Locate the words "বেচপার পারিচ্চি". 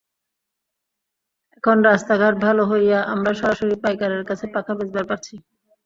4.77-5.35